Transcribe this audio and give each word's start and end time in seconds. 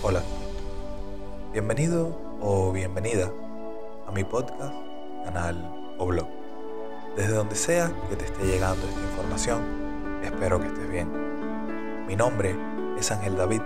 Hola, 0.00 0.22
bienvenido 1.52 2.16
o 2.40 2.70
bienvenida 2.70 3.32
a 4.06 4.12
mi 4.12 4.22
podcast, 4.22 4.72
canal 5.24 5.96
o 5.98 6.06
blog. 6.06 6.28
Desde 7.16 7.32
donde 7.32 7.56
sea 7.56 7.90
que 8.08 8.14
te 8.14 8.26
esté 8.26 8.44
llegando 8.44 8.86
esta 8.86 9.00
información, 9.00 10.20
espero 10.22 10.60
que 10.60 10.68
estés 10.68 10.88
bien. 10.88 12.06
Mi 12.06 12.14
nombre 12.14 12.54
es 12.96 13.10
Ángel 13.10 13.36
David 13.36 13.60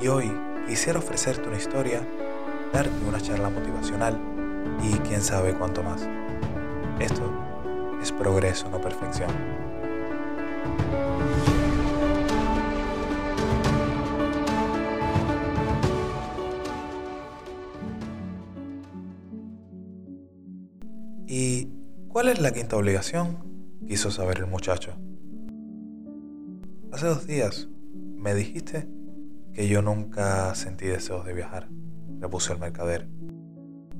y 0.00 0.06
hoy 0.06 0.32
quisiera 0.68 1.00
ofrecerte 1.00 1.48
una 1.48 1.56
historia, 1.56 2.06
darte 2.72 3.04
una 3.04 3.20
charla 3.20 3.50
motivacional 3.50 4.16
y 4.80 4.92
quién 5.08 5.22
sabe 5.22 5.54
cuánto 5.54 5.82
más. 5.82 6.08
Esto 7.00 7.32
es 8.00 8.12
progreso, 8.12 8.68
no 8.70 8.80
perfección. 8.80 9.30
Cuál 22.18 22.30
es 22.30 22.40
la 22.40 22.50
quinta 22.50 22.76
obligación? 22.76 23.38
quiso 23.86 24.10
saber 24.10 24.38
el 24.38 24.48
muchacho. 24.48 24.90
Hace 26.90 27.06
dos 27.06 27.28
días 27.28 27.68
me 27.92 28.34
dijiste 28.34 28.88
que 29.52 29.68
yo 29.68 29.82
nunca 29.82 30.52
sentí 30.56 30.86
deseos 30.86 31.24
de 31.24 31.32
viajar, 31.32 31.68
repuso 32.18 32.52
el 32.52 32.58
mercader. 32.58 33.08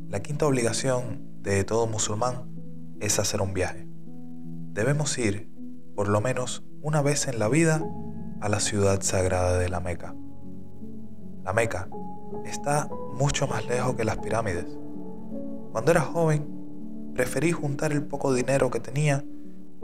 La 0.08 0.20
quinta 0.20 0.48
obligación 0.48 1.28
de 1.42 1.62
todo 1.62 1.86
musulmán 1.86 2.50
es 2.98 3.20
hacer 3.20 3.40
un 3.40 3.54
viaje. 3.54 3.86
Debemos 4.72 5.16
ir, 5.16 5.48
por 5.94 6.08
lo 6.08 6.20
menos 6.20 6.64
una 6.82 7.02
vez 7.02 7.28
en 7.28 7.38
la 7.38 7.46
vida, 7.46 7.80
a 8.40 8.48
la 8.48 8.58
ciudad 8.58 9.00
sagrada 9.00 9.58
de 9.58 9.68
la 9.68 9.78
Meca. 9.78 10.16
La 11.44 11.52
Meca 11.52 11.88
está 12.44 12.90
mucho 13.14 13.46
más 13.46 13.64
lejos 13.68 13.94
que 13.94 14.04
las 14.04 14.18
pirámides. 14.18 14.66
Cuando 15.70 15.92
era 15.92 16.00
joven, 16.00 16.57
preferí 17.18 17.50
juntar 17.50 17.90
el 17.90 18.04
poco 18.04 18.32
dinero 18.32 18.70
que 18.70 18.78
tenía 18.78 19.24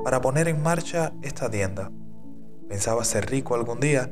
para 0.04 0.20
poner 0.20 0.46
en 0.46 0.62
marcha 0.62 1.12
esta 1.20 1.50
tienda. 1.50 1.90
Pensaba 2.68 3.02
ser 3.02 3.28
rico 3.28 3.56
algún 3.56 3.80
día 3.80 4.08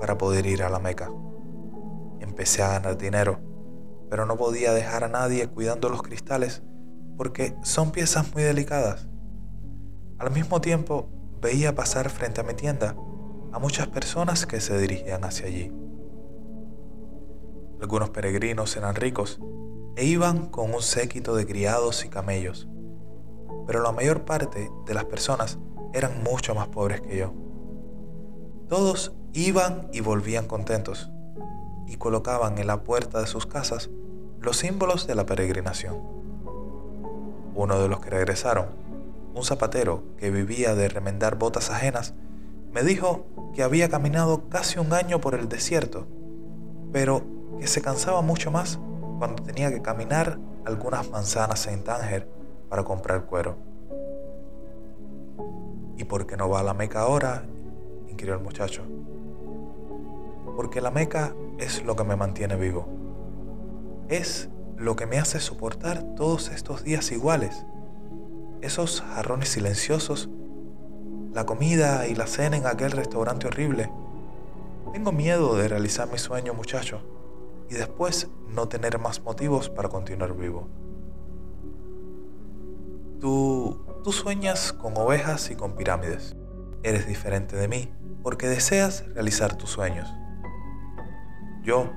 para 0.00 0.18
poder 0.18 0.44
ir 0.44 0.64
a 0.64 0.68
la 0.68 0.80
Meca. 0.80 1.08
Empecé 2.18 2.64
a 2.64 2.70
ganar 2.70 2.98
dinero, 2.98 3.38
pero 4.10 4.26
no 4.26 4.36
podía 4.36 4.72
dejar 4.72 5.04
a 5.04 5.08
nadie 5.08 5.46
cuidando 5.46 5.88
los 5.88 6.02
cristales 6.02 6.64
porque 7.16 7.54
son 7.62 7.92
piezas 7.92 8.34
muy 8.34 8.42
delicadas. 8.42 9.06
Al 10.18 10.32
mismo 10.32 10.60
tiempo, 10.60 11.08
veía 11.40 11.76
pasar 11.76 12.10
frente 12.10 12.40
a 12.40 12.44
mi 12.44 12.54
tienda 12.54 12.96
a 13.52 13.60
muchas 13.60 13.86
personas 13.86 14.46
que 14.46 14.60
se 14.60 14.76
dirigían 14.76 15.22
hacia 15.22 15.46
allí. 15.46 15.72
Algunos 17.80 18.10
peregrinos 18.10 18.76
eran 18.76 18.96
ricos 18.96 19.38
e 19.96 20.04
iban 20.04 20.46
con 20.48 20.74
un 20.74 20.82
séquito 20.82 21.36
de 21.36 21.46
criados 21.46 22.04
y 22.04 22.08
camellos, 22.08 22.68
pero 23.66 23.82
la 23.82 23.92
mayor 23.92 24.24
parte 24.24 24.70
de 24.86 24.94
las 24.94 25.04
personas 25.04 25.58
eran 25.92 26.22
mucho 26.22 26.54
más 26.54 26.68
pobres 26.68 27.00
que 27.00 27.16
yo. 27.16 27.32
Todos 28.68 29.12
iban 29.32 29.88
y 29.92 30.00
volvían 30.00 30.46
contentos 30.46 31.10
y 31.86 31.96
colocaban 31.96 32.58
en 32.58 32.66
la 32.66 32.82
puerta 32.82 33.20
de 33.20 33.26
sus 33.26 33.46
casas 33.46 33.90
los 34.40 34.56
símbolos 34.56 35.06
de 35.06 35.14
la 35.14 35.26
peregrinación. 35.26 35.96
Uno 37.54 37.80
de 37.80 37.88
los 37.88 38.00
que 38.00 38.10
regresaron, 38.10 38.66
un 39.34 39.44
zapatero 39.44 40.02
que 40.18 40.30
vivía 40.30 40.74
de 40.74 40.88
remendar 40.88 41.36
botas 41.36 41.70
ajenas, 41.70 42.14
me 42.72 42.82
dijo 42.82 43.26
que 43.54 43.62
había 43.62 43.88
caminado 43.88 44.48
casi 44.48 44.80
un 44.80 44.92
año 44.92 45.20
por 45.20 45.34
el 45.34 45.48
desierto, 45.48 46.08
pero 46.92 47.22
que 47.60 47.68
se 47.68 47.80
cansaba 47.80 48.20
mucho 48.22 48.50
más 48.50 48.80
cuando 49.18 49.42
tenía 49.42 49.70
que 49.70 49.82
caminar 49.82 50.38
algunas 50.64 51.10
manzanas 51.10 51.66
en 51.66 51.84
Tánger 51.84 52.28
para 52.68 52.84
comprar 52.84 53.26
cuero. 53.26 53.56
¿Y 55.96 56.04
por 56.04 56.26
qué 56.26 56.36
no 56.36 56.48
va 56.48 56.60
a 56.60 56.62
la 56.62 56.74
Meca 56.74 57.00
ahora? 57.00 57.44
inquirió 58.08 58.34
el 58.34 58.40
muchacho. 58.40 58.82
Porque 60.56 60.80
la 60.80 60.90
Meca 60.90 61.34
es 61.58 61.84
lo 61.84 61.96
que 61.96 62.04
me 62.04 62.16
mantiene 62.16 62.56
vivo. 62.56 62.86
Es 64.08 64.48
lo 64.76 64.96
que 64.96 65.06
me 65.06 65.18
hace 65.18 65.40
soportar 65.40 66.02
todos 66.16 66.48
estos 66.48 66.84
días 66.84 67.10
iguales. 67.12 67.64
Esos 68.60 69.02
jarrones 69.02 69.50
silenciosos, 69.50 70.30
la 71.32 71.46
comida 71.46 72.06
y 72.06 72.14
la 72.14 72.26
cena 72.26 72.56
en 72.56 72.66
aquel 72.66 72.92
restaurante 72.92 73.46
horrible. 73.46 73.90
Tengo 74.92 75.12
miedo 75.12 75.56
de 75.56 75.68
realizar 75.68 76.10
mi 76.10 76.18
sueño, 76.18 76.54
muchacho 76.54 77.13
y 77.68 77.74
después 77.74 78.28
no 78.48 78.68
tener 78.68 78.98
más 78.98 79.22
motivos 79.22 79.68
para 79.68 79.88
continuar 79.88 80.34
vivo. 80.36 80.68
Tú, 83.20 83.84
tú 84.02 84.12
sueñas 84.12 84.72
con 84.72 84.96
ovejas 84.96 85.50
y 85.50 85.56
con 85.56 85.74
pirámides. 85.74 86.36
Eres 86.82 87.06
diferente 87.06 87.56
de 87.56 87.68
mí 87.68 87.92
porque 88.22 88.48
deseas 88.48 89.04
realizar 89.14 89.56
tus 89.56 89.70
sueños. 89.70 90.12
Yo, 91.62 91.90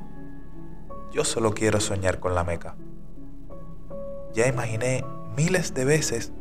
yo 1.11 1.23
solo 1.23 1.53
quiero 1.53 1.79
soñar 1.79 2.19
con 2.19 2.35
la 2.35 2.43
Meca. 2.43 2.75
Ya 4.33 4.47
imaginé 4.47 5.03
miles 5.35 5.73
de 5.73 5.85
veces 5.85 6.31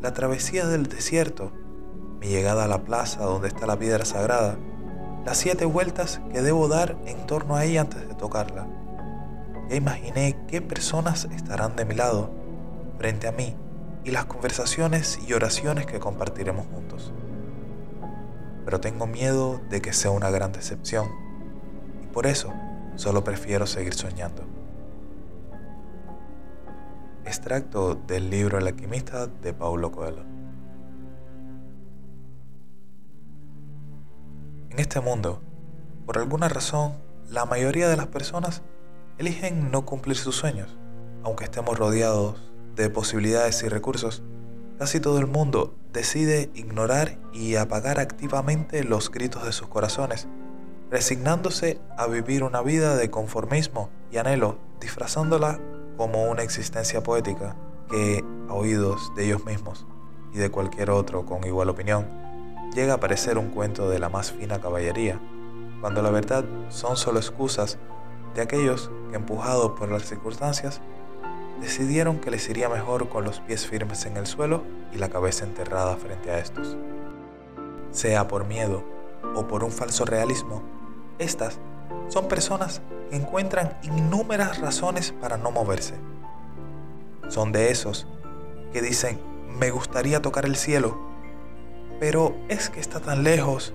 la 0.00 0.12
travesía 0.12 0.66
del 0.66 0.86
desierto, 0.86 1.52
mi 2.20 2.28
llegada 2.28 2.64
a 2.64 2.68
la 2.68 2.84
plaza 2.84 3.24
donde 3.24 3.48
está 3.48 3.66
la 3.66 3.78
piedra 3.78 4.04
sagrada, 4.04 4.58
las 5.28 5.36
siete 5.36 5.66
vueltas 5.66 6.22
que 6.32 6.40
debo 6.40 6.68
dar 6.68 6.96
en 7.04 7.26
torno 7.26 7.54
a 7.54 7.66
ella 7.66 7.82
antes 7.82 8.08
de 8.08 8.14
tocarla. 8.14 8.66
Ya 9.68 9.76
imaginé 9.76 10.38
qué 10.48 10.62
personas 10.62 11.28
estarán 11.36 11.76
de 11.76 11.84
mi 11.84 11.94
lado, 11.94 12.30
frente 12.96 13.28
a 13.28 13.32
mí, 13.32 13.54
y 14.04 14.10
las 14.10 14.24
conversaciones 14.24 15.18
y 15.28 15.34
oraciones 15.34 15.84
que 15.84 16.00
compartiremos 16.00 16.66
juntos. 16.68 17.12
Pero 18.64 18.80
tengo 18.80 19.06
miedo 19.06 19.60
de 19.68 19.82
que 19.82 19.92
sea 19.92 20.12
una 20.12 20.30
gran 20.30 20.52
decepción, 20.52 21.10
y 22.02 22.06
por 22.06 22.26
eso 22.26 22.54
solo 22.96 23.22
prefiero 23.22 23.66
seguir 23.66 23.92
soñando. 23.92 24.44
Extracto 27.26 27.96
del 27.96 28.30
libro 28.30 28.56
El 28.56 28.66
alquimista 28.66 29.26
de 29.26 29.52
Paulo 29.52 29.92
Coelho. 29.92 30.37
En 34.78 34.82
este 34.82 35.00
mundo, 35.00 35.42
por 36.06 36.18
alguna 36.18 36.48
razón, 36.48 36.92
la 37.28 37.44
mayoría 37.46 37.88
de 37.88 37.96
las 37.96 38.06
personas 38.06 38.62
eligen 39.18 39.72
no 39.72 39.84
cumplir 39.84 40.16
sus 40.16 40.36
sueños. 40.36 40.78
Aunque 41.24 41.42
estemos 41.42 41.76
rodeados 41.76 42.52
de 42.76 42.88
posibilidades 42.88 43.60
y 43.64 43.68
recursos, 43.68 44.22
casi 44.78 45.00
todo 45.00 45.18
el 45.18 45.26
mundo 45.26 45.74
decide 45.92 46.52
ignorar 46.54 47.18
y 47.32 47.56
apagar 47.56 47.98
activamente 47.98 48.84
los 48.84 49.10
gritos 49.10 49.44
de 49.44 49.50
sus 49.50 49.66
corazones, 49.66 50.28
resignándose 50.92 51.80
a 51.96 52.06
vivir 52.06 52.44
una 52.44 52.62
vida 52.62 52.94
de 52.94 53.10
conformismo 53.10 53.90
y 54.12 54.18
anhelo, 54.18 54.60
disfrazándola 54.80 55.58
como 55.96 56.30
una 56.30 56.44
existencia 56.44 57.02
poética 57.02 57.56
que, 57.90 58.24
a 58.48 58.54
oídos 58.54 59.10
de 59.16 59.24
ellos 59.24 59.44
mismos 59.44 59.88
y 60.32 60.38
de 60.38 60.52
cualquier 60.52 60.90
otro 60.90 61.26
con 61.26 61.44
igual 61.44 61.68
opinión, 61.68 62.27
llega 62.74 62.94
a 62.94 63.00
parecer 63.00 63.38
un 63.38 63.50
cuento 63.50 63.88
de 63.88 63.98
la 63.98 64.08
más 64.08 64.32
fina 64.32 64.60
caballería, 64.60 65.20
cuando 65.80 66.02
la 66.02 66.10
verdad 66.10 66.44
son 66.68 66.96
solo 66.96 67.18
excusas 67.18 67.78
de 68.34 68.42
aquellos 68.42 68.90
que 69.10 69.16
empujados 69.16 69.72
por 69.78 69.90
las 69.90 70.04
circunstancias 70.04 70.80
decidieron 71.60 72.18
que 72.18 72.30
les 72.30 72.48
iría 72.48 72.68
mejor 72.68 73.08
con 73.08 73.24
los 73.24 73.40
pies 73.40 73.66
firmes 73.66 74.06
en 74.06 74.16
el 74.16 74.26
suelo 74.26 74.62
y 74.92 74.98
la 74.98 75.08
cabeza 75.08 75.44
enterrada 75.44 75.96
frente 75.96 76.30
a 76.30 76.38
estos. 76.38 76.76
Sea 77.90 78.28
por 78.28 78.44
miedo 78.44 78.84
o 79.34 79.46
por 79.46 79.64
un 79.64 79.72
falso 79.72 80.04
realismo, 80.04 80.62
estas 81.18 81.58
son 82.08 82.28
personas 82.28 82.80
que 83.10 83.16
encuentran 83.16 83.76
innúmeras 83.82 84.60
razones 84.60 85.12
para 85.12 85.36
no 85.36 85.50
moverse. 85.50 85.94
Son 87.28 87.52
de 87.52 87.70
esos 87.70 88.06
que 88.72 88.82
dicen, 88.82 89.20
me 89.58 89.70
gustaría 89.70 90.22
tocar 90.22 90.44
el 90.44 90.56
cielo, 90.56 90.98
pero 91.98 92.36
es 92.48 92.70
que 92.70 92.80
está 92.80 93.00
tan 93.00 93.24
lejos, 93.24 93.74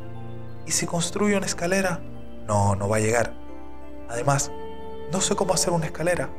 y 0.66 0.72
si 0.72 0.86
construyo 0.86 1.38
una 1.38 1.46
escalera, 1.46 2.00
no, 2.48 2.76
no 2.76 2.88
va 2.88 2.98
a 2.98 3.00
llegar. 3.00 3.34
Además, 4.10 4.52
no 5.12 5.22
sé 5.22 5.36
cómo 5.36 5.54
hacer 5.54 5.74
una 5.74 5.86
escalera. 5.86 6.30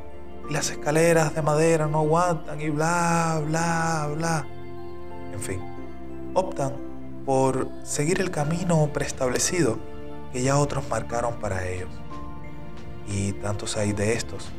Y 0.49 0.53
las 0.53 0.69
escaleras 0.69 1.33
de 1.33 1.41
madera 1.41 1.87
no 1.87 1.99
aguantan 1.99 2.61
y 2.61 2.69
bla, 2.69 3.41
bla, 3.45 4.09
bla. 4.15 4.47
En 5.33 5.39
fin, 5.39 5.61
optan 6.33 6.73
por 7.25 7.67
seguir 7.83 8.21
el 8.21 8.31
camino 8.31 8.89
preestablecido 8.93 9.77
que 10.31 10.43
ya 10.43 10.57
otros 10.57 10.87
marcaron 10.89 11.35
para 11.39 11.67
ellos. 11.67 11.89
Y 13.07 13.33
tantos 13.33 13.77
hay 13.77 13.93
de 13.93 14.13
estos, 14.13 14.49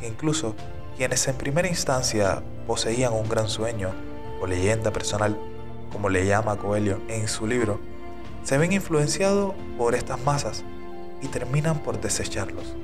que 0.00 0.08
incluso 0.08 0.54
quienes 0.96 1.26
en 1.28 1.36
primera 1.36 1.68
instancia 1.68 2.42
poseían 2.66 3.12
un 3.12 3.28
gran 3.28 3.48
sueño 3.48 3.90
o 4.40 4.46
leyenda 4.46 4.92
personal, 4.92 5.38
como 5.92 6.08
le 6.08 6.26
llama 6.26 6.56
Coelho 6.56 7.00
en 7.08 7.28
su 7.28 7.46
libro, 7.46 7.80
se 8.42 8.58
ven 8.58 8.72
influenciados 8.72 9.54
por 9.76 9.94
estas 9.94 10.22
masas 10.22 10.64
y 11.22 11.28
terminan 11.28 11.80
por 11.80 12.00
desecharlos. 12.00 12.76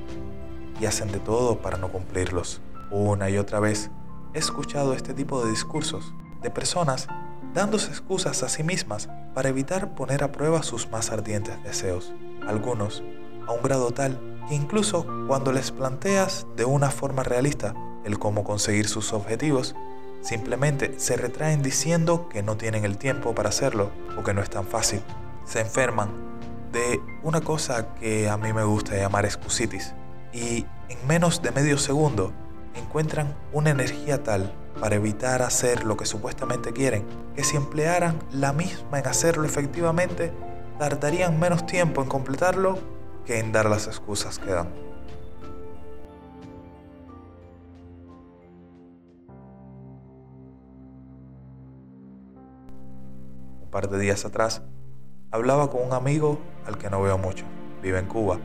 Y 0.79 0.85
hacen 0.85 1.11
de 1.11 1.19
todo 1.19 1.59
para 1.59 1.77
no 1.77 1.89
cumplirlos. 1.89 2.61
Una 2.91 3.29
y 3.29 3.37
otra 3.37 3.59
vez 3.59 3.89
he 4.33 4.39
escuchado 4.39 4.93
este 4.93 5.13
tipo 5.13 5.43
de 5.43 5.51
discursos 5.51 6.13
de 6.41 6.49
personas 6.49 7.07
dándose 7.53 7.89
excusas 7.89 8.43
a 8.43 8.49
sí 8.49 8.63
mismas 8.63 9.09
para 9.33 9.49
evitar 9.49 9.95
poner 9.95 10.23
a 10.23 10.31
prueba 10.31 10.63
sus 10.63 10.89
más 10.91 11.11
ardientes 11.11 11.61
deseos. 11.63 12.13
Algunos, 12.47 13.03
a 13.47 13.51
un 13.51 13.61
grado 13.61 13.91
tal 13.91 14.19
que 14.47 14.55
incluso 14.55 15.05
cuando 15.27 15.51
les 15.51 15.71
planteas 15.71 16.45
de 16.55 16.65
una 16.65 16.89
forma 16.89 17.23
realista 17.23 17.73
el 18.03 18.19
cómo 18.19 18.43
conseguir 18.43 18.87
sus 18.87 19.13
objetivos, 19.13 19.75
simplemente 20.23 20.99
se 20.99 21.17
retraen 21.17 21.61
diciendo 21.61 22.29
que 22.29 22.41
no 22.41 22.57
tienen 22.57 22.85
el 22.85 22.97
tiempo 22.97 23.35
para 23.35 23.49
hacerlo 23.49 23.91
o 24.17 24.23
que 24.23 24.33
no 24.33 24.41
es 24.41 24.49
tan 24.49 24.65
fácil. 24.65 25.01
Se 25.45 25.59
enferman 25.59 26.09
de 26.71 26.99
una 27.21 27.41
cosa 27.41 27.93
que 27.95 28.29
a 28.29 28.37
mí 28.37 28.53
me 28.53 28.63
gusta 28.63 28.95
llamar 28.95 29.25
excusitis 29.25 29.93
y 30.31 30.65
en 30.89 31.07
menos 31.07 31.41
de 31.41 31.51
medio 31.51 31.77
segundo 31.77 32.33
encuentran 32.73 33.35
una 33.51 33.69
energía 33.69 34.23
tal 34.23 34.51
para 34.79 34.95
evitar 34.95 35.43
hacer 35.43 35.83
lo 35.83 35.97
que 35.97 36.05
supuestamente 36.05 36.73
quieren, 36.73 37.05
que 37.35 37.43
si 37.43 37.57
emplearan 37.57 38.17
la 38.31 38.53
misma 38.53 38.99
en 38.99 39.07
hacerlo 39.07 39.45
efectivamente, 39.45 40.31
tardarían 40.79 41.39
menos 41.39 41.65
tiempo 41.67 42.01
en 42.01 42.09
completarlo 42.09 42.79
que 43.25 43.39
en 43.39 43.51
dar 43.51 43.69
las 43.69 43.87
excusas 43.87 44.39
que 44.39 44.51
dan. 44.51 44.92
Par 53.73 53.89
de 53.89 53.97
días 53.97 54.23
atrás, 54.23 54.61
hablaba 55.31 55.71
con 55.71 55.81
un 55.81 55.93
amigo 55.93 56.39
al 56.67 56.77
que 56.77 56.91
no 56.91 57.01
veo 57.01 57.17
mucho, 57.17 57.43
vive 57.81 57.97
en 57.97 58.05
Cuba, 58.05 58.37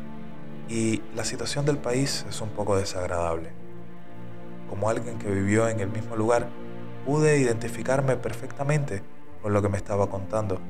y 0.71 1.03
la 1.15 1.23
situación 1.23 1.67
del 1.67 1.77
país 1.77 2.25
es 2.31 2.41
un 2.41 2.49
poco 2.49 2.79
desagradable. 2.79 3.53
Como 4.71 4.89
alguien 4.89 5.19
que 5.19 5.31
vivió 5.31 5.69
en 5.69 5.81
el 5.81 5.91
mismo 5.91 6.17
lugar, 6.17 6.49
pude 7.05 7.39
identificarme 7.39 8.17
perfectamente 8.17 9.03
con 9.43 9.53
lo 9.53 9.61
que 9.61 9.69
me 9.69 9.77
estaba 9.77 10.09
contando 10.09 10.63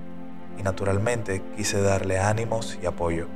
y 0.59 0.65
naturalmente 0.65 1.41
quise 1.57 1.81
darle 1.81 2.19
ánimos 2.19 2.81
y 2.83 2.87
apoyo. 2.87 3.29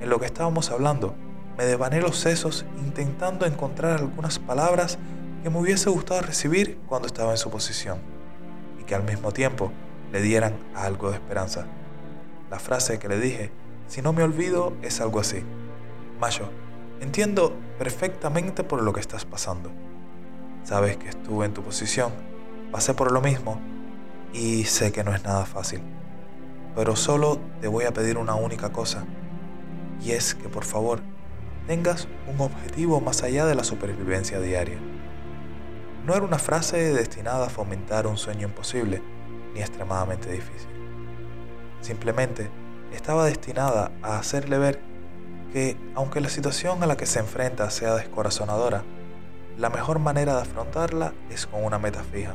En 0.00 0.10
lo 0.10 0.18
que 0.18 0.26
estábamos 0.26 0.72
hablando, 0.72 1.14
me 1.56 1.64
devané 1.64 2.00
los 2.00 2.18
sesos 2.18 2.66
intentando 2.78 3.46
encontrar 3.46 4.00
algunas 4.00 4.40
palabras 4.40 4.98
que 5.44 5.50
me 5.50 5.60
hubiese 5.60 5.90
gustado 5.90 6.22
recibir 6.22 6.80
cuando 6.88 7.06
estaba 7.06 7.30
en 7.30 7.38
su 7.38 7.50
posición 7.50 7.98
y 8.80 8.82
que 8.82 8.96
al 8.96 9.04
mismo 9.04 9.30
tiempo 9.30 9.70
le 10.12 10.22
dieran 10.22 10.54
algo 10.74 11.10
de 11.10 11.16
esperanza. 11.16 11.66
La 12.50 12.58
frase 12.58 12.98
que 12.98 13.08
le 13.08 13.20
dije, 13.20 13.50
si 13.86 14.02
no 14.02 14.12
me 14.12 14.22
olvido, 14.22 14.74
es 14.82 15.00
algo 15.00 15.20
así. 15.20 15.42
Mayo, 16.20 16.48
Entiendo 17.00 17.56
perfectamente 17.78 18.64
por 18.64 18.82
lo 18.82 18.92
que 18.92 19.00
estás 19.00 19.24
pasando. 19.24 19.70
Sabes 20.64 20.96
que 20.96 21.08
estuve 21.08 21.46
en 21.46 21.54
tu 21.54 21.62
posición, 21.62 22.12
pasé 22.72 22.92
por 22.92 23.12
lo 23.12 23.20
mismo 23.20 23.60
y 24.32 24.64
sé 24.64 24.90
que 24.90 25.04
no 25.04 25.14
es 25.14 25.22
nada 25.22 25.46
fácil. 25.46 25.80
Pero 26.74 26.96
solo 26.96 27.38
te 27.60 27.68
voy 27.68 27.84
a 27.84 27.92
pedir 27.92 28.18
una 28.18 28.34
única 28.34 28.72
cosa, 28.72 29.04
y 30.02 30.10
es 30.10 30.34
que 30.34 30.48
por 30.48 30.64
favor 30.64 31.00
tengas 31.66 32.08
un 32.32 32.40
objetivo 32.40 33.00
más 33.00 33.22
allá 33.22 33.46
de 33.46 33.54
la 33.54 33.64
supervivencia 33.64 34.40
diaria. 34.40 34.78
No 36.04 36.14
era 36.14 36.24
una 36.24 36.38
frase 36.38 36.92
destinada 36.92 37.46
a 37.46 37.50
fomentar 37.50 38.06
un 38.06 38.16
sueño 38.16 38.48
imposible 38.48 39.02
ni 39.58 39.64
extremadamente 39.64 40.30
difícil. 40.30 40.68
Simplemente 41.80 42.48
estaba 42.92 43.26
destinada 43.26 43.90
a 44.02 44.18
hacerle 44.18 44.58
ver 44.58 44.80
que, 45.52 45.76
aunque 45.94 46.20
la 46.20 46.28
situación 46.28 46.82
a 46.82 46.86
la 46.86 46.96
que 46.96 47.06
se 47.06 47.18
enfrenta 47.18 47.68
sea 47.70 47.96
descorazonadora, 47.96 48.84
la 49.56 49.68
mejor 49.68 49.98
manera 49.98 50.36
de 50.36 50.42
afrontarla 50.42 51.12
es 51.30 51.46
con 51.46 51.64
una 51.64 51.78
meta 51.78 52.04
fija, 52.04 52.34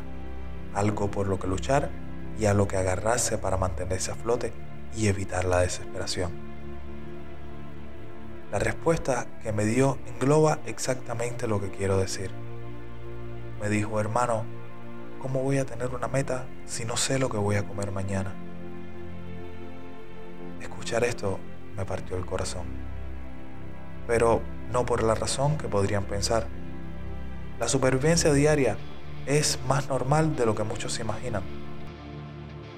algo 0.73 1.09
por 1.09 1.27
lo 1.27 1.39
que 1.39 1.47
luchar 1.47 1.89
y 2.37 2.45
a 2.45 2.53
lo 2.53 2.67
que 2.67 2.75
agarrarse 2.75 3.37
para 3.37 3.55
mantenerse 3.55 4.11
a 4.11 4.15
flote 4.15 4.51
y 4.95 5.07
evitar 5.07 5.45
la 5.45 5.61
desesperación. 5.61 6.31
La 8.51 8.59
respuesta 8.59 9.27
que 9.41 9.53
me 9.53 9.65
dio 9.65 9.97
engloba 10.07 10.59
exactamente 10.65 11.47
lo 11.47 11.61
que 11.61 11.69
quiero 11.69 11.97
decir. 11.97 12.31
Me 13.61 13.69
dijo, 13.69 13.99
hermano, 13.99 14.43
¿cómo 15.23 15.41
voy 15.41 15.57
a 15.57 15.65
tener 15.65 15.89
una 15.95 16.07
meta 16.07 16.45
si 16.67 16.85
no 16.85 16.97
sé 16.97 17.17
lo 17.17 17.29
que 17.29 17.37
voy 17.37 17.55
a 17.55 17.67
comer 17.67 17.91
mañana? 17.91 18.35
Escuchar 20.61 21.03
esto 21.03 21.39
me 21.75 21.83
partió 21.83 22.17
el 22.17 22.25
corazón 22.25 22.83
pero 24.07 24.41
no 24.71 24.85
por 24.85 25.03
la 25.03 25.15
razón 25.15 25.57
que 25.57 25.67
podrían 25.67 26.03
pensar. 26.03 26.47
La 27.59 27.67
supervivencia 27.67 28.33
diaria 28.33 28.77
es 29.25 29.59
más 29.67 29.87
normal 29.87 30.35
de 30.35 30.45
lo 30.45 30.55
que 30.55 30.63
muchos 30.63 30.99
imaginan. 30.99 31.43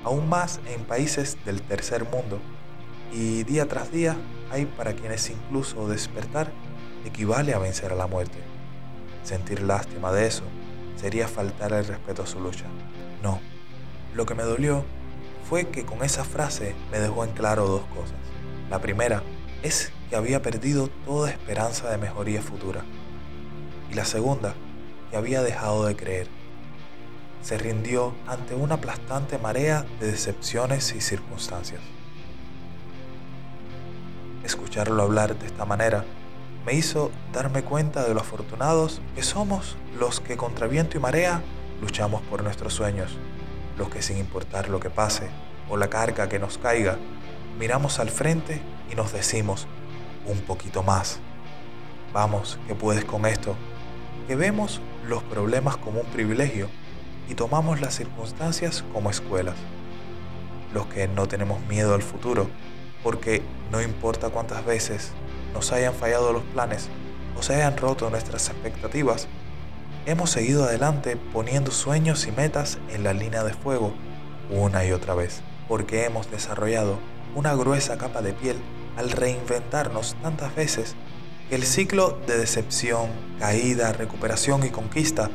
Aún 0.04 0.30
más 0.30 0.60
en 0.68 0.84
países 0.84 1.38
del 1.46 1.62
tercer 1.62 2.06
mundo. 2.06 2.40
Y 3.12 3.44
día 3.44 3.68
tras 3.68 3.92
día 3.92 4.16
hay 4.52 4.66
para 4.66 4.94
quienes 4.94 5.30
incluso 5.30 5.88
despertar 5.88 6.52
equivale 7.06 7.54
a 7.54 7.60
vencer 7.60 7.92
a 7.92 7.96
la 7.96 8.08
muerte. 8.08 8.38
Sentir 9.24 9.62
lástima 9.62 10.12
de 10.12 10.28
eso 10.28 10.44
sería 10.98 11.28
faltar 11.28 11.74
el 11.74 11.86
respeto 11.86 12.24
a 12.24 12.28
su 12.28 12.40
lucha. 12.40 12.66
No, 13.22 13.40
lo 14.14 14.26
que 14.26 14.36
me 14.36 14.44
dolió 14.44 14.86
fue 15.50 15.68
que 15.68 15.86
con 15.86 16.04
esa 16.04 16.24
frase 16.24 16.76
me 16.92 17.00
dejó 17.00 17.24
en 17.24 17.32
claro 17.32 17.68
dos 17.68 17.86
cosas. 17.88 18.18
La 18.70 18.80
primera 18.80 19.24
es 19.62 19.92
que 20.10 20.16
había 20.16 20.42
perdido 20.42 20.90
toda 21.06 21.30
esperanza 21.30 21.90
de 21.90 21.98
mejoría 21.98 22.42
futura. 22.42 22.84
Y 23.92 23.94
la 23.94 24.06
segunda, 24.06 24.56
que 25.10 25.18
había 25.18 25.44
dejado 25.44 25.86
de 25.86 25.96
creer. 25.96 26.28
Se 27.42 27.58
rindió 27.58 28.16
ante 28.28 28.56
una 28.56 28.76
aplastante 28.76 29.38
marea 29.38 29.86
de 30.00 30.12
decepciones 30.12 30.96
y 30.96 31.02
circunstancias. 31.02 31.82
Escucharlo 34.44 35.04
hablar 35.04 35.38
de 35.38 35.46
esta 35.46 35.66
manera 35.66 36.06
me 36.66 36.74
hizo 36.74 37.12
darme 37.32 37.64
cuenta 37.64 38.04
de 38.04 38.14
lo 38.14 38.22
afortunados 38.22 39.02
que 39.16 39.22
somos 39.22 39.78
los 40.00 40.20
que 40.20 40.36
contra 40.36 40.68
viento 40.68 40.98
y 40.98 41.00
marea 41.00 41.44
luchamos 41.80 42.22
por 42.24 42.44
nuestros 42.44 42.74
sueños, 42.74 43.18
los 43.78 43.90
que 43.90 44.02
sin 44.02 44.18
importar 44.18 44.70
lo 44.70 44.80
que 44.80 44.90
pase 44.90 45.30
o 45.70 45.78
la 45.78 45.90
carga 45.90 46.28
que 46.28 46.40
nos 46.40 46.58
caiga, 46.58 46.98
miramos 47.60 48.00
al 48.00 48.10
frente 48.10 48.62
y 48.92 48.96
nos 48.96 49.14
decimos, 49.14 49.68
un 50.26 50.40
poquito 50.40 50.82
más. 50.84 51.20
Vamos, 52.14 52.58
que 52.68 52.76
puedes 52.76 53.06
con 53.06 53.26
esto. 53.26 53.56
Que 54.28 54.36
vemos 54.36 54.82
los 55.08 55.22
problemas 55.24 55.78
como 55.78 56.02
un 56.02 56.08
privilegio 56.08 56.68
y 57.30 57.36
tomamos 57.36 57.82
las 57.82 57.96
circunstancias 57.96 58.84
como 58.94 59.10
escuelas. 59.10 59.56
Los 60.74 60.88
que 60.88 61.08
no 61.08 61.28
tenemos 61.28 61.62
miedo 61.68 61.94
al 61.94 62.02
futuro, 62.02 62.48
porque 63.04 63.44
no 63.72 63.82
importa 63.82 64.30
cuántas 64.30 64.66
veces 64.66 65.12
nos 65.56 65.72
hayan 65.72 65.94
fallado 65.94 66.34
los 66.34 66.44
planes 66.44 66.90
o 67.38 67.42
se 67.42 67.56
hayan 67.56 67.78
roto 67.78 68.10
nuestras 68.10 68.50
expectativas, 68.50 69.28
hemos 70.06 70.30
seguido 70.30 70.66
adelante 70.66 71.16
poniendo 71.16 71.72
sueños 71.72 72.28
y 72.28 72.32
metas 72.34 72.78
en 72.90 73.04
la 73.04 73.14
línea 73.14 73.44
de 73.44 73.54
fuego 73.54 73.94
una 74.52 74.86
y 74.86 74.92
otra 74.92 75.16
vez, 75.16 75.42
porque 75.68 76.06
hemos 76.06 76.30
desarrollado 76.30 77.00
una 77.36 77.56
gruesa 77.56 77.98
capa 77.98 78.22
de 78.22 78.34
piel 78.34 78.58
al 78.98 79.10
reinventarnos 79.12 80.16
tantas 80.22 80.54
veces 80.54 80.96
que 81.50 81.56
el 81.56 81.64
ciclo 81.64 82.20
de 82.28 82.38
decepción, 82.38 83.10
caída, 83.40 83.94
recuperación 83.94 84.66
y 84.66 84.70
conquista 84.70 85.30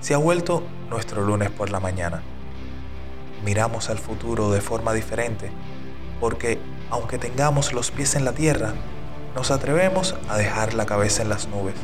se 0.00 0.14
ha 0.14 0.18
vuelto 0.18 0.62
nuestro 0.88 1.22
lunes 1.22 1.50
por 1.50 1.70
la 1.70 1.80
mañana. 1.80 2.22
Miramos 3.44 3.90
al 3.90 3.98
futuro 3.98 4.52
de 4.52 4.60
forma 4.60 4.92
diferente 4.92 5.50
porque 6.20 6.58
aunque 6.90 7.18
tengamos 7.18 7.72
los 7.72 7.90
pies 7.90 8.14
en 8.14 8.24
la 8.24 8.32
tierra, 8.32 8.74
nos 9.34 9.50
atrevemos 9.50 10.14
a 10.28 10.36
dejar 10.36 10.74
la 10.74 10.86
cabeza 10.86 11.22
en 11.22 11.28
las 11.28 11.48
nubes 11.48 11.74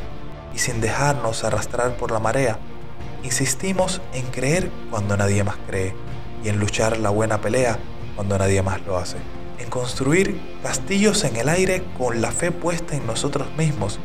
y 0.54 0.58
sin 0.58 0.80
dejarnos 0.80 1.44
arrastrar 1.44 1.96
por 1.96 2.10
la 2.10 2.18
marea, 2.18 2.58
insistimos 3.22 4.00
en 4.12 4.26
creer 4.26 4.70
cuando 4.90 5.16
nadie 5.16 5.44
más 5.44 5.56
cree 5.66 5.94
y 6.44 6.48
en 6.48 6.58
luchar 6.58 6.98
la 6.98 7.10
buena 7.10 7.40
pelea 7.40 7.78
cuando 8.16 8.38
nadie 8.38 8.62
más 8.62 8.80
lo 8.82 8.96
hace 8.96 9.16
en 9.60 9.68
construir 9.68 10.40
castillos 10.62 11.22
en 11.24 11.36
el 11.36 11.48
aire 11.48 11.84
con 11.98 12.20
la 12.20 12.32
fe 12.32 12.50
puesta 12.50 12.96
en 12.96 13.06
nosotros 13.06 13.48
mismos 13.56 14.00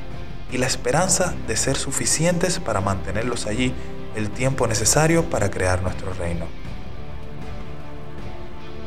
y 0.51 0.57
la 0.57 0.67
esperanza 0.67 1.33
de 1.47 1.55
ser 1.55 1.77
suficientes 1.77 2.59
para 2.59 2.81
mantenerlos 2.81 3.47
allí 3.47 3.73
el 4.15 4.29
tiempo 4.29 4.67
necesario 4.67 5.23
para 5.29 5.49
crear 5.49 5.81
nuestro 5.81 6.13
reino. 6.13 6.45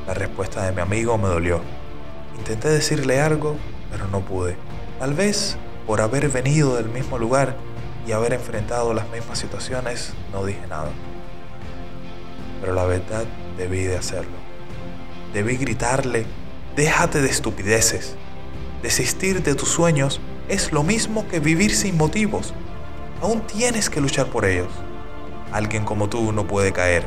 La 0.07 0.15
respuesta 0.15 0.65
de 0.65 0.73
mi 0.73 0.81
amigo 0.81 1.19
me 1.19 1.29
dolió. 1.29 1.61
Intenté 2.38 2.69
decirle 2.69 3.21
algo, 3.21 3.57
pero 3.90 4.07
no 4.09 4.21
pude. 4.21 4.57
Tal 4.99 5.14
vez 5.14 5.57
por 5.87 6.00
haber 6.00 6.28
venido 6.28 6.76
del 6.76 6.88
mismo 6.88 7.18
lugar 7.18 7.57
y 8.07 8.12
haber 8.12 8.33
enfrentado 8.33 8.95
las 8.95 9.09
mismas 9.11 9.38
situaciones, 9.38 10.12
no 10.33 10.45
dije 10.45 10.66
nada. 10.68 10.90
Pero 12.61 12.73
la 12.75 12.85
verdad 12.85 13.25
debí 13.57 13.83
de 13.83 13.97
hacerlo. 13.97 14.37
Debí 15.33 15.57
gritarle 15.57 16.26
Déjate 16.78 17.21
de 17.21 17.28
estupideces. 17.28 18.14
Desistir 18.85 19.42
de 19.42 19.57
tus 19.57 19.68
sueños 19.68 20.21
es 20.49 20.71
lo 20.71 20.85
mismo 20.85 21.26
que 21.26 21.40
vivir 21.40 21.75
sin 21.75 21.97
motivos. 21.97 22.54
Aún 23.21 23.40
tienes 23.40 23.90
que 23.90 24.00
luchar 24.00 24.26
por 24.26 24.45
ellos. 24.45 24.68
Alguien 25.50 25.85
como 25.85 26.09
tú 26.09 26.30
no 26.30 26.47
puede 26.47 26.73
caer. 26.73 27.04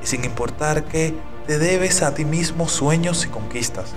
Y 0.00 0.06
sin 0.06 0.24
importar 0.24 0.84
que 0.84 1.12
te 1.48 1.58
debes 1.58 2.02
a 2.02 2.14
ti 2.14 2.24
mismo 2.24 2.68
sueños 2.68 3.26
y 3.26 3.30
conquistas. 3.30 3.94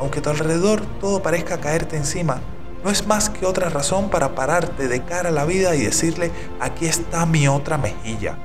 Aunque 0.00 0.18
a 0.18 0.22
tu 0.22 0.30
alrededor 0.30 0.82
todo 1.00 1.22
parezca 1.22 1.60
caerte 1.60 1.96
encima, 1.96 2.40
no 2.84 2.90
es 2.90 3.06
más 3.06 3.30
que 3.30 3.46
otra 3.46 3.70
razón 3.70 4.10
para 4.10 4.34
pararte 4.34 4.88
de 4.88 5.02
cara 5.04 5.30
a 5.30 5.32
la 5.32 5.46
vida 5.46 5.74
y 5.74 5.82
decirle, 5.82 6.30
aquí 6.60 6.86
está 6.86 7.24
mi 7.24 7.48
otra 7.48 7.78
mejilla. 7.78 8.36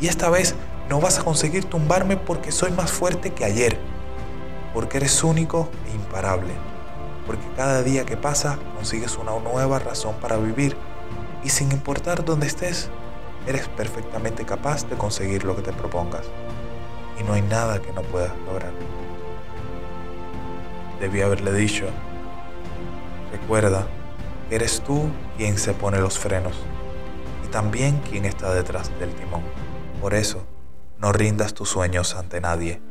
Y 0.00 0.06
esta 0.06 0.30
vez 0.30 0.54
no 0.88 1.00
vas 1.00 1.18
a 1.18 1.24
conseguir 1.24 1.64
tumbarme 1.64 2.16
porque 2.16 2.52
soy 2.52 2.70
más 2.70 2.92
fuerte 2.92 3.32
que 3.32 3.44
ayer. 3.44 3.78
Porque 4.72 4.98
eres 4.98 5.24
único 5.24 5.68
e 5.88 5.94
imparable. 5.94 6.52
Porque 7.26 7.44
cada 7.56 7.82
día 7.82 8.06
que 8.06 8.16
pasa 8.16 8.58
consigues 8.76 9.16
una 9.18 9.32
nueva 9.38 9.80
razón 9.80 10.14
para 10.20 10.36
vivir. 10.36 10.76
Y 11.42 11.48
sin 11.48 11.72
importar 11.72 12.24
dónde 12.24 12.46
estés, 12.46 12.90
eres 13.46 13.66
perfectamente 13.68 14.44
capaz 14.44 14.88
de 14.88 14.96
conseguir 14.96 15.44
lo 15.44 15.56
que 15.56 15.62
te 15.62 15.72
propongas. 15.72 16.26
Y 17.18 17.24
no 17.24 17.32
hay 17.32 17.42
nada 17.42 17.80
que 17.82 17.92
no 17.92 18.02
puedas 18.02 18.32
lograr. 18.46 18.72
Debí 21.00 21.22
haberle 21.22 21.52
dicho, 21.54 21.86
recuerda, 23.32 23.86
eres 24.50 24.82
tú 24.82 25.08
quien 25.38 25.56
se 25.56 25.72
pone 25.72 25.98
los 25.98 26.18
frenos 26.18 26.54
y 27.42 27.48
también 27.48 27.98
quien 28.10 28.26
está 28.26 28.52
detrás 28.52 28.90
del 29.00 29.14
timón. 29.14 29.42
Por 30.02 30.12
eso, 30.12 30.46
no 30.98 31.12
rindas 31.12 31.54
tus 31.54 31.70
sueños 31.70 32.14
ante 32.14 32.42
nadie. 32.42 32.82